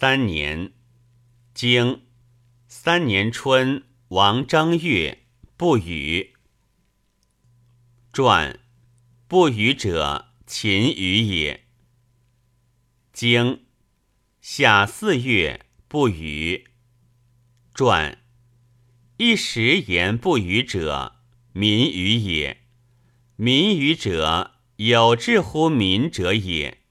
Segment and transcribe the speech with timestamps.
[0.00, 0.74] 三年，
[1.54, 2.02] 经
[2.68, 5.24] 三年春，王正月，
[5.56, 6.34] 不雨。
[8.12, 8.60] 传
[9.26, 11.64] 不雨者，秦雨也。
[13.12, 13.64] 经
[14.40, 16.68] 夏四月，不雨。
[17.74, 18.22] 传
[19.16, 21.16] 一时言不雨者，
[21.52, 22.62] 民雨也。
[23.34, 26.82] 民雨者，有志乎民者也。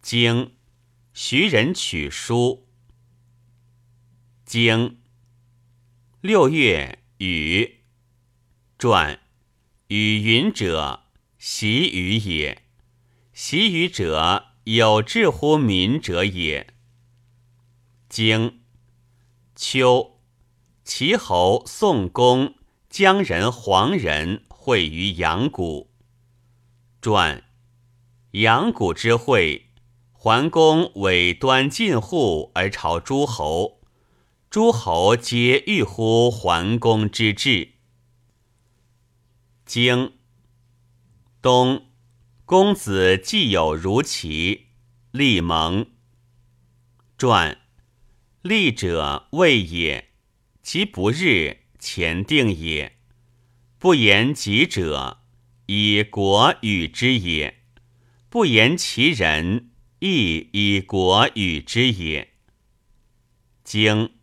[0.00, 0.54] 经
[1.22, 2.66] 徐人取书。
[4.46, 5.02] 经
[6.22, 7.80] 六月雨。
[8.78, 9.20] 传
[9.88, 11.02] 雨云者，
[11.38, 12.62] 习雨也。
[13.34, 16.72] 习雨者，有志乎民者也。
[18.08, 18.62] 经
[19.54, 20.22] 秋，
[20.84, 22.54] 齐侯、宋公、
[22.88, 24.46] 姜人、黄人。
[24.48, 25.90] 会于阳谷。
[27.02, 27.44] 传
[28.30, 29.69] 阳谷之会，
[30.22, 33.80] 桓公委端晋户而朝诸侯，
[34.50, 37.70] 诸侯皆欲乎桓公之志。
[39.64, 40.12] 经
[41.40, 41.86] 冬，
[42.44, 44.66] 公子既有如齐，
[45.10, 45.86] 立盟。
[47.16, 47.56] 传
[48.42, 50.10] 立者未也，
[50.62, 52.98] 其不日，前定也。
[53.78, 55.22] 不言己者，
[55.64, 57.54] 以国与之也；
[58.28, 59.69] 不言其人，
[60.00, 62.32] 亦以国与之也。
[63.62, 64.14] 经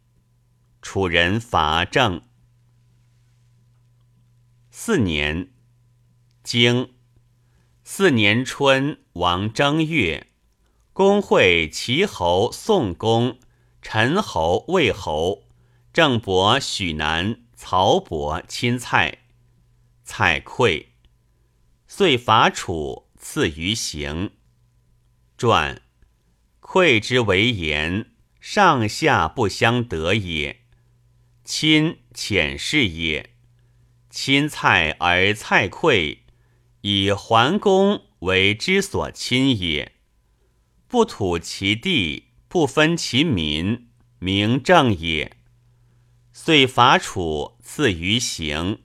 [0.82, 2.24] 楚人伐郑。
[4.72, 5.52] 四年，
[6.42, 6.96] 经
[7.84, 10.32] 四年春，王正月，
[10.94, 13.40] 公会齐侯、宋公、
[13.82, 15.44] 陈侯、魏侯、
[15.94, 19.20] 郑伯、许南、曹伯亲蔡。
[20.04, 20.88] 蔡溃，
[21.88, 24.32] 遂伐楚，赐于行。
[25.38, 25.84] 传
[26.60, 30.62] 溃之为言，上下不相得也。
[31.44, 33.36] 亲浅视也。
[34.10, 36.20] 亲蔡而蔡溃，
[36.82, 39.94] 以桓公为之所亲也。
[40.88, 45.38] 不土其地，不分其民，名正也。
[46.34, 48.82] 遂伐楚，赐于行。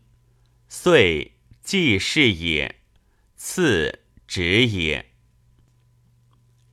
[0.69, 2.81] 遂既是也，
[3.37, 5.12] 次止也。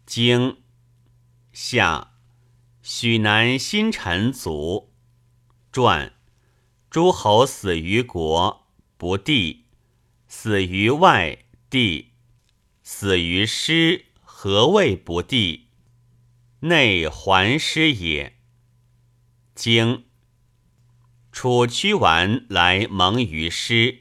[0.10, 0.58] 经
[1.54, 2.14] 夏，
[2.82, 4.92] 许南新臣卒。
[5.72, 6.14] 传
[6.90, 8.66] 诸侯死于国，
[8.98, 9.66] 不地；
[10.28, 12.08] 死于外，地；
[12.82, 15.68] 死于师，何谓不地？
[16.62, 18.36] 内还师也。
[19.54, 20.06] 经。
[21.32, 24.00] 楚屈完来蒙于师，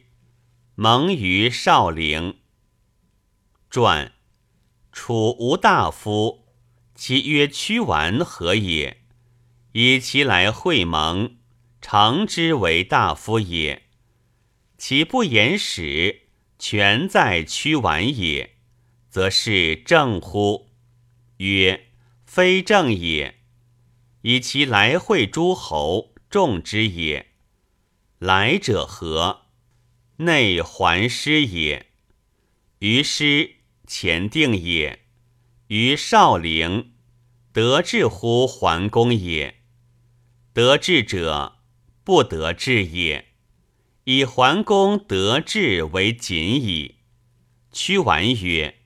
[0.74, 2.38] 蒙于少陵。
[3.68, 4.14] 传
[5.00, 6.44] 楚无大夫，
[6.96, 9.04] 其曰屈完何也？
[9.70, 11.36] 以其来会盟，
[11.80, 13.84] 常之为大夫也。
[14.76, 16.22] 其不言使，
[16.58, 18.56] 全在屈完也，
[19.08, 20.68] 则是正乎？
[21.36, 21.86] 曰
[22.26, 23.36] 非正也。
[24.22, 26.12] 以其来会诸侯。
[26.28, 27.28] 众之也，
[28.18, 29.42] 来者何？
[30.16, 31.86] 内还师也。
[32.80, 33.52] 于师
[33.88, 35.00] 前定也。
[35.68, 36.92] 于少陵，
[37.52, 39.56] 得志乎桓公也。
[40.52, 41.56] 得志者，
[42.04, 43.24] 不得志也。
[44.04, 46.96] 以桓公得志为谨矣。
[47.72, 48.76] 屈完曰：“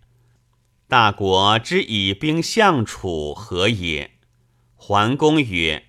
[0.89, 4.13] 大国之以兵相楚，何也？”
[4.77, 5.87] 桓公曰。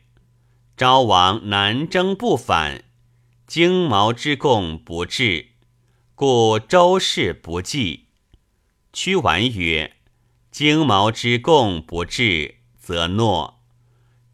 [0.76, 2.84] 昭王南征不反，
[3.46, 5.50] 荆毛之贡不至，
[6.16, 8.08] 故周氏不济。
[8.94, 9.98] 屈完曰
[10.52, 13.66] ：“荆毛之贡不至，则诺。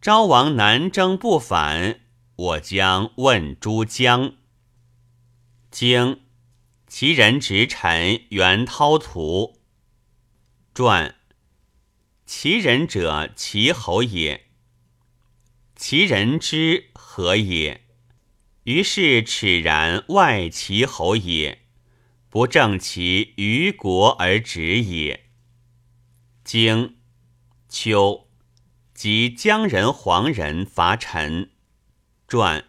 [0.02, 2.02] 昭王南征不反，
[2.36, 4.36] 我将问诸将。”
[5.72, 6.22] 经
[6.88, 9.62] 其人直臣袁涛图。
[10.74, 11.16] 传
[12.26, 14.48] 其人者，其侯也。
[15.76, 17.86] 其人之何也？
[18.64, 21.66] 于是耻然外其侯也，
[22.30, 25.32] 不正其于国而止也。
[26.44, 26.98] 经
[27.68, 28.30] 秋，
[28.94, 31.52] 即姜人、黄人伐陈。
[32.28, 32.66] 传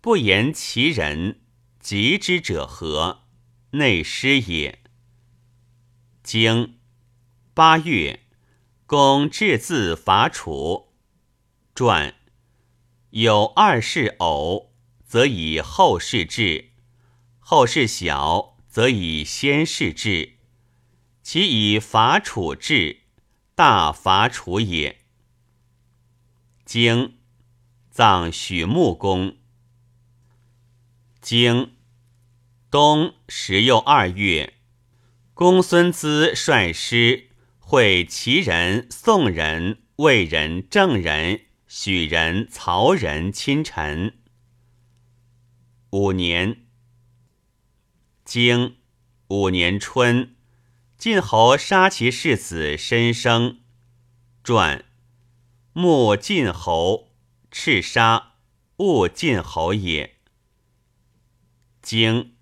[0.00, 1.40] 不言其人，
[1.78, 3.24] 及之者何？
[3.72, 4.82] 内失也。
[6.22, 6.78] 经
[7.52, 8.20] 八月，
[8.86, 10.94] 公至自伐楚。
[11.74, 12.14] 传。
[13.10, 16.72] 有二世偶，则以后世至；
[17.38, 20.34] 后世小，则以先世治。
[21.22, 23.04] 其以伐楚治，
[23.54, 24.98] 大伐楚也。
[26.66, 27.16] 经，
[27.90, 29.38] 葬许穆公。
[31.22, 31.72] 经，
[32.70, 34.52] 冬十又二月，
[35.32, 44.18] 公孙资率师会齐人、宋人、魏人、郑人、许人、曹人亲臣。
[45.88, 46.65] 五年，
[48.26, 48.78] 经
[49.28, 50.34] 五年春，
[50.98, 53.60] 晋侯杀其世子申生。
[54.42, 54.84] 传。
[55.72, 57.12] 穆晋侯，
[57.52, 58.32] 赤杀，
[58.78, 60.16] 勿晋侯也。
[61.80, 62.34] 经，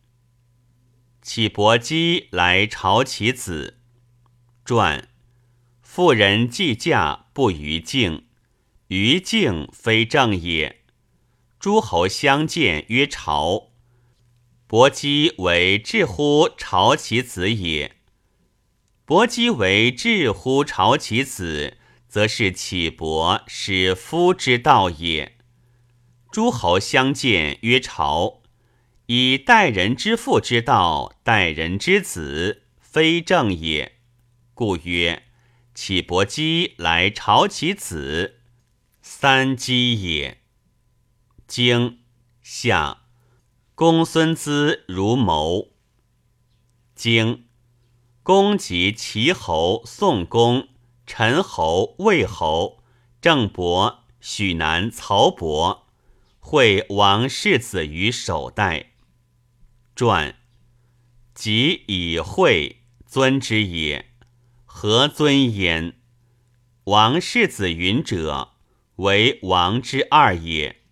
[1.21, 3.79] 启伯姬来朝其子。
[4.65, 5.11] 传，
[5.83, 8.27] 妇人计嫁不于敬，
[8.87, 10.81] 于敬非正也。
[11.59, 13.74] 诸侯相见曰朝，
[14.75, 17.94] 伯姬为至乎朝其子也。
[19.05, 21.76] 伯姬为至乎朝其子。
[22.09, 25.37] 则是启伯使夫之道也。
[26.32, 28.43] 诸侯相见曰朝，
[29.06, 33.99] 以待人之父之道待人之子，非正也。
[34.55, 35.23] 故曰：
[35.73, 38.41] 启伯姬来朝其子，
[39.00, 40.38] 三姬也。
[41.47, 42.00] 经
[42.43, 43.04] 下，
[43.85, 45.75] 公孙资如谋。
[46.95, 47.45] 经
[48.23, 50.69] 公及齐侯、宋公。
[51.07, 52.83] 陈侯、魏侯、
[53.21, 55.87] 郑伯、许南、曹伯
[56.41, 58.93] 会王世子于首代。
[59.95, 60.35] 传
[61.35, 64.15] 即以会尊之也，
[64.65, 66.01] 何尊焉？
[66.85, 68.55] 王世子云者，
[68.97, 70.84] 为王之二也。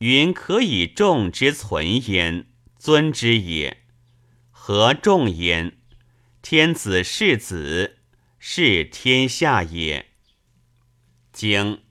[0.00, 2.46] 云可以众之存焉，
[2.78, 3.84] 尊之也。
[4.50, 5.78] 何众焉？
[6.42, 7.98] 天子世子。
[8.42, 10.12] 是天下也。
[11.30, 11.82] 经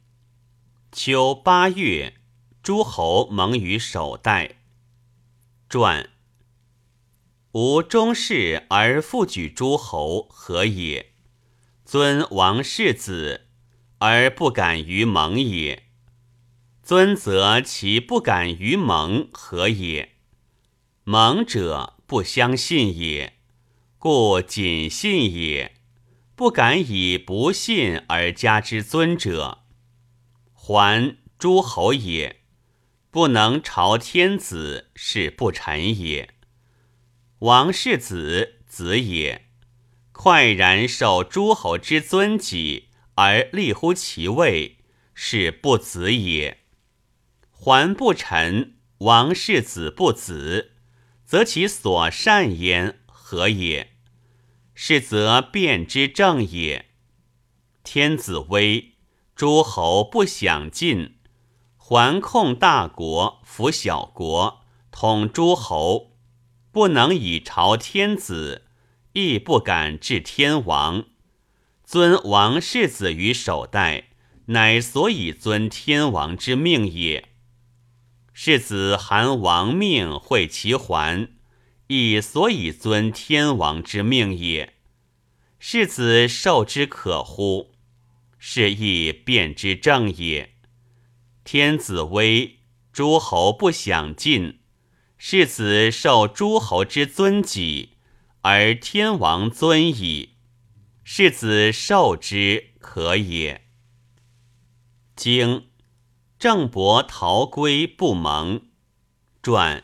[0.91, 2.15] 秋八月，
[2.63, 4.55] 诸侯盟于首代。
[5.69, 6.09] 传
[7.51, 11.13] 吾终世而复举诸侯，何也？
[11.85, 13.45] 尊王世子
[13.99, 15.88] 而不敢于盟也。
[16.89, 20.13] 尊则其不敢于盟，何也？
[21.03, 23.33] 盟者不相信也，
[23.99, 25.75] 故谨信也。
[26.35, 29.59] 不敢以不信而加之尊者，
[30.55, 32.37] 还诸侯也；
[33.11, 36.33] 不能朝天子，是不臣也。
[37.41, 39.45] 王世子子也，
[40.11, 44.79] 快然受诸侯之尊己而立乎其位，
[45.13, 46.58] 是不子也。
[47.61, 50.71] 还不臣，王世子不子，
[51.25, 53.95] 则其所善焉，何也？
[54.73, 56.85] 是则变之正也。
[57.83, 58.93] 天子威，
[59.35, 61.17] 诸侯不享尽，
[61.75, 66.13] 环控大国，服小国，统诸侯，
[66.71, 68.67] 不能以朝天子，
[69.11, 71.03] 亦不敢治天王。
[71.83, 74.11] 尊王世子于首代，
[74.45, 77.28] 乃所以尊天王之命也。
[78.41, 81.27] 世子含王命会其还。
[81.87, 84.75] 亦所以尊天王之命也，
[85.59, 87.73] 世子受之可乎？
[88.37, 90.53] 是亦变之正也。
[91.43, 92.59] 天子威，
[92.93, 94.59] 诸侯不享尽；
[95.17, 97.97] 世子受诸侯之尊己，
[98.43, 100.35] 而天王尊矣。
[101.03, 103.65] 世子受之可也。
[105.13, 105.65] 经
[106.39, 108.69] 郑伯逃归不蒙
[109.43, 109.83] 传。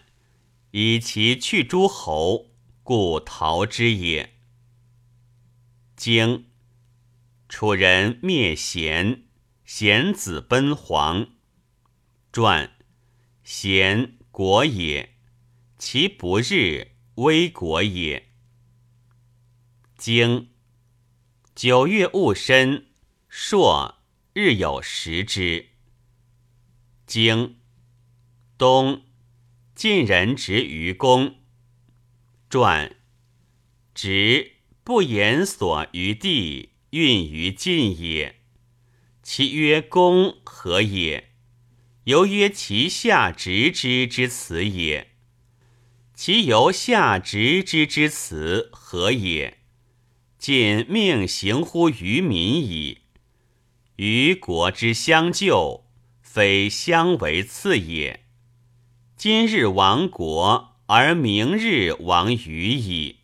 [0.72, 4.38] 以其去诸侯，故逃之也。
[5.98, 6.48] 经
[7.50, 9.24] 楚人灭贤，
[9.66, 11.28] 贤子奔黄。
[12.32, 12.78] 传
[13.44, 15.18] 贤国也，
[15.78, 18.32] 其不日危国也。
[19.98, 20.50] 经
[21.54, 22.88] 九月戊申，
[23.28, 24.02] 朔
[24.34, 25.75] 日有食之。
[27.16, 27.56] 经
[28.58, 29.04] 冬。
[29.74, 31.36] 晋人执于公。
[32.50, 32.98] 传
[33.94, 38.42] 执不言所于地，运于晋也。
[39.24, 41.32] 其曰公何也？
[42.04, 45.12] 由曰其下执之之辞也。
[46.14, 49.60] 其由下执之之辞何也？
[50.38, 53.04] 晋命行乎于民矣。
[53.96, 55.85] 于国之相救，
[56.36, 58.26] 非相为次也。
[59.16, 63.20] 今日亡国，而明日亡于矣。